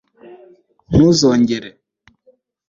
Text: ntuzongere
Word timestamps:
ntuzongere 0.89 1.69